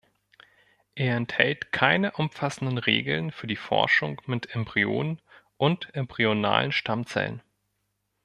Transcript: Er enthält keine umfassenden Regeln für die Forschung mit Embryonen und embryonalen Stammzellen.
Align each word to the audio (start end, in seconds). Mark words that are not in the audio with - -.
Er 0.95 1.15
enthält 1.15 1.71
keine 1.71 2.13
umfassenden 2.13 2.79
Regeln 2.79 3.31
für 3.31 3.45
die 3.45 3.55
Forschung 3.55 4.19
mit 4.25 4.49
Embryonen 4.55 5.21
und 5.57 5.93
embryonalen 5.93 6.71
Stammzellen. 6.71 7.43